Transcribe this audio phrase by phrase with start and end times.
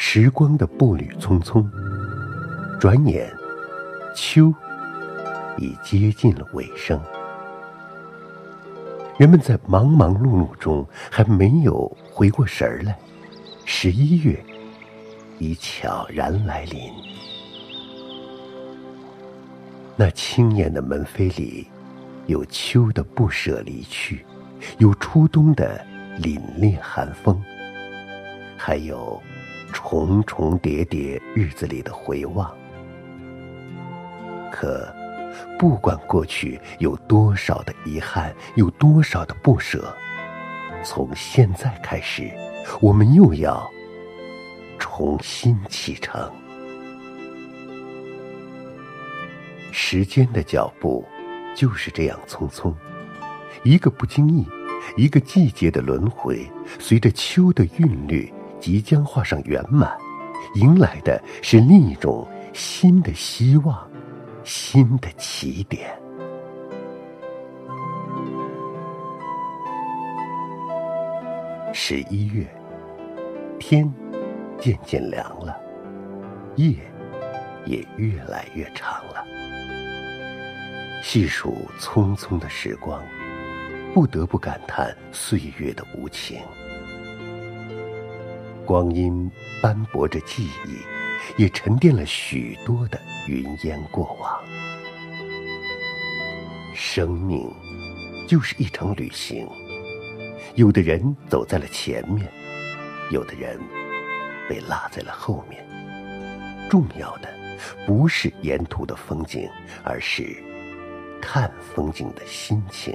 [0.00, 1.66] 时光的步履匆匆，
[2.78, 3.28] 转眼，
[4.14, 4.54] 秋
[5.58, 6.98] 已接近了尾声。
[9.18, 12.96] 人们在忙忙碌碌中还没有回过神儿来，
[13.64, 14.40] 十一月
[15.40, 16.80] 已悄然来临。
[19.96, 21.66] 那轻掩的门扉里，
[22.28, 24.24] 有秋的不舍离去，
[24.78, 25.84] 有初冬的
[26.20, 27.42] 凛冽寒风，
[28.56, 29.20] 还有
[29.72, 32.52] 重重叠叠日子里的回望。
[34.50, 34.92] 可，
[35.58, 39.94] 不管过去有多少的遗憾，有多少的不舍，
[40.82, 42.30] 从现在开始，
[42.80, 43.70] 我们又要
[44.78, 46.30] 重新启程。
[49.70, 51.06] 时间的脚步
[51.54, 52.74] 就是这样匆匆，
[53.62, 54.44] 一个不经意，
[54.96, 59.96] 一个季节的轮回，随着秋的韵律即将画上圆满，
[60.54, 63.88] 迎来的是另一种新的希望，
[64.44, 65.98] 新的起点。
[71.72, 72.46] 十一月，
[73.58, 73.92] 天
[74.58, 75.56] 渐渐凉了，
[76.56, 76.74] 夜
[77.66, 79.24] 也越来越长了。
[81.02, 83.00] 细数匆匆的时光，
[83.94, 86.40] 不得不感叹岁月的无情。
[88.68, 89.30] 光阴
[89.62, 94.38] 斑驳着记忆，也沉淀了许多的云烟过往。
[96.74, 97.50] 生命
[98.28, 99.48] 就是一场旅行，
[100.54, 102.30] 有的人走在了前面，
[103.10, 103.58] 有的人
[104.50, 105.66] 被落在了后面。
[106.68, 107.34] 重要的
[107.86, 109.48] 不是沿途的风景，
[109.82, 110.36] 而是。
[111.22, 112.94] 看风景的心情，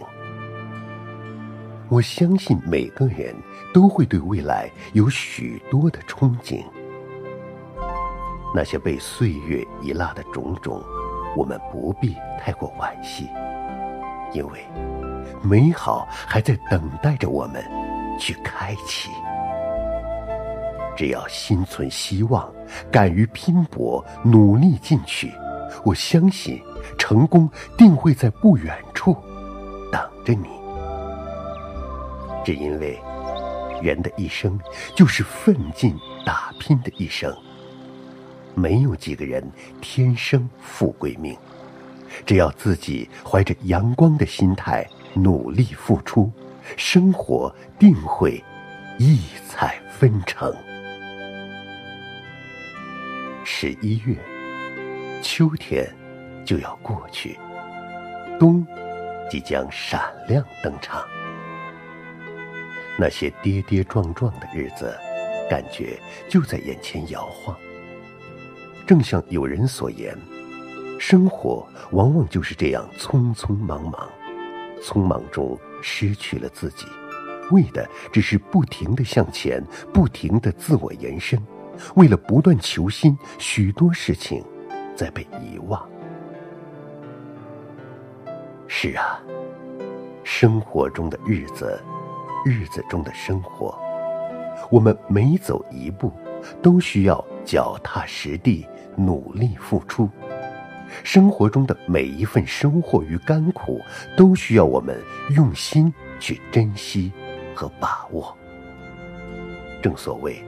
[1.93, 3.35] 我相信每个人
[3.71, 6.63] 都会对未来有许多的憧憬。
[8.55, 10.83] 那些被岁月遗落的种种，
[11.37, 13.29] 我们不必太过惋惜，
[14.33, 14.65] 因为
[15.43, 17.63] 美好还在等待着我们
[18.19, 19.11] 去开启。
[20.97, 22.51] 只要心存希望，
[22.91, 25.31] 敢于拼搏，努力进取，
[25.85, 26.59] 我相信。
[26.97, 29.15] 成功定会在不远处
[29.91, 30.62] 等着你。
[32.43, 32.99] 只因为
[33.81, 34.59] 人的一生
[34.95, 35.95] 就是奋进
[36.25, 37.35] 打拼的一生，
[38.55, 39.43] 没有几个人
[39.81, 41.37] 天生富贵命。
[42.25, 46.31] 只要自己怀着阳光的心态努力付出，
[46.77, 48.43] 生活定会
[48.99, 50.53] 异彩纷呈。
[53.43, 54.15] 十一月，
[55.21, 55.87] 秋天。
[56.45, 57.39] 就要过去，
[58.37, 58.67] 冬
[59.31, 61.01] 即将闪亮登场。
[62.97, 64.95] 那些跌跌撞撞的日子，
[65.49, 65.99] 感觉
[66.29, 67.55] 就在眼前摇晃。
[68.85, 70.15] 正像有人所言，
[70.99, 74.09] 生活往往就是这样匆匆忙忙，
[74.81, 76.85] 匆忙中失去了自己，
[77.51, 81.41] 为的只是不停的向前，不停的自我延伸。
[81.95, 84.43] 为了不断求新，许多事情
[84.95, 85.89] 在被遗忘。
[88.67, 89.19] 是啊，
[90.23, 91.81] 生活中的日子，
[92.45, 93.73] 日子中的生活，
[94.69, 96.11] 我们每走一步，
[96.61, 98.67] 都需要脚踏实地，
[98.97, 100.09] 努力付出。
[101.03, 103.79] 生活中的每一份收获与甘苦，
[104.17, 105.01] 都需要我们
[105.35, 107.11] 用心去珍惜
[107.55, 108.37] 和把握。
[109.81, 110.43] 正所谓，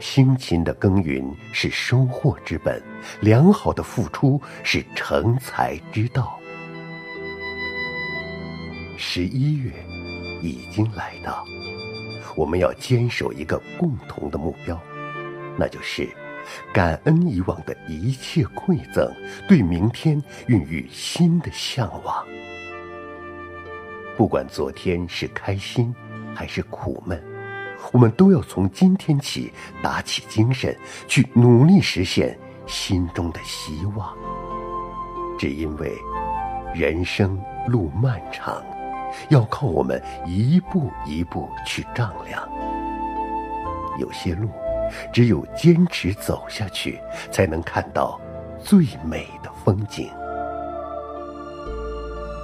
[0.00, 2.82] 辛勤的耕耘是收获之本，
[3.20, 6.36] 良好的付出是成才之道。
[8.96, 9.72] 十一月
[10.40, 11.44] 已经来到，
[12.34, 14.80] 我们要坚守一个共同的目标，
[15.56, 16.08] 那就是
[16.72, 19.12] 感恩以往的一切馈赠，
[19.46, 22.24] 对明天孕育新的向往。
[24.16, 25.94] 不管昨天是开心
[26.34, 27.22] 还是苦闷，
[27.92, 29.52] 我们都要从今天起
[29.82, 30.76] 打起精神，
[31.06, 34.16] 去努力实现心中的希望。
[35.38, 35.96] 只因为
[36.74, 38.62] 人生路漫长。
[39.28, 42.48] 要靠我们一步一步去丈量。
[43.98, 44.48] 有些路，
[45.12, 46.98] 只有坚持走下去，
[47.30, 48.20] 才能看到
[48.58, 50.10] 最美的风景。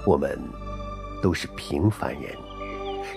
[0.04, 0.38] 我们
[1.22, 2.22] 都是平凡人，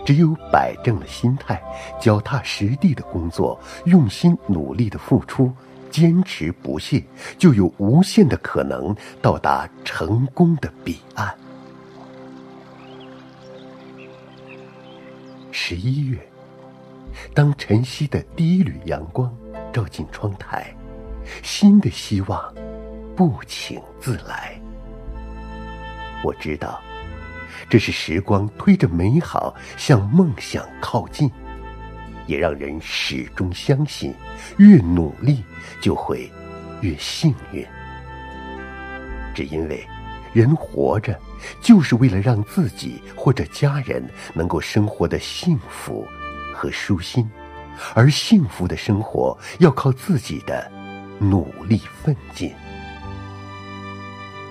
[0.05, 1.61] 只有摆正了心态，
[1.99, 5.51] 脚踏实地的工作，用心努力的付出，
[5.91, 7.03] 坚持不懈，
[7.37, 11.35] 就有无限的可能到达成功的彼岸。
[15.61, 16.17] 十一月，
[17.33, 19.29] 当晨曦的第一缕阳光
[19.73, 20.73] 照进窗台，
[21.43, 22.41] 新的希望
[23.13, 24.57] 不请自来。
[26.23, 26.81] 我知道，
[27.69, 31.29] 这是时光推着美好向梦想靠近，
[32.25, 34.13] 也让人始终相信，
[34.57, 35.43] 越努力
[35.81, 36.31] 就会
[36.79, 37.63] 越幸运。
[39.35, 39.85] 只因为，
[40.33, 41.19] 人活着
[41.61, 44.03] 就是为了让自己或者家人
[44.33, 46.05] 能够生活的幸福
[46.53, 47.29] 和舒心，
[47.93, 50.69] 而幸福的生活要靠自己的
[51.19, 52.53] 努力奋进。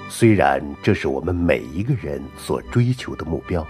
[0.09, 3.65] 虽然这是我们每一个人所追求的目标，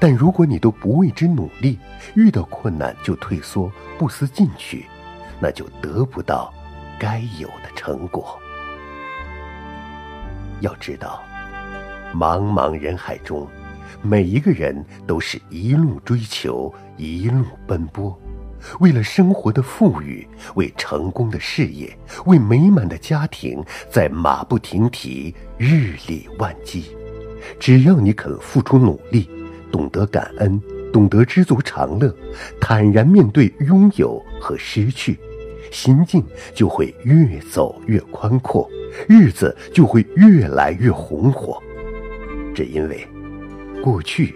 [0.00, 1.78] 但如果你都不为之努力，
[2.14, 4.86] 遇到困难就退缩、不思进取，
[5.38, 6.52] 那就得不到
[6.98, 8.40] 该有的成果。
[10.60, 11.22] 要知道，
[12.16, 13.46] 茫茫人海中，
[14.00, 18.18] 每一个人都是一路追求，一路奔波。
[18.80, 26.96] 为了生活的富裕，为成功的事业，为美满的家庭，在马不停蹄、日理万机。
[27.60, 29.28] 只要你肯付出努力，
[29.70, 30.58] 懂得感恩，
[30.90, 32.10] 懂得知足常乐，
[32.58, 35.18] 坦然面对拥有和失去，
[35.70, 36.24] 心境
[36.54, 38.66] 就会越走越宽阔，
[39.06, 41.62] 日子就会越来越红火。
[42.56, 43.06] 只因为，
[43.84, 44.34] 过去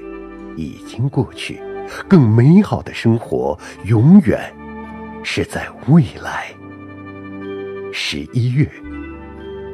[0.54, 1.58] 已经过去。
[2.06, 4.54] 更美好的生活，永远
[5.24, 6.54] 是在未来。
[7.94, 8.70] 十一月，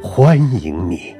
[0.01, 1.13] 欢迎你。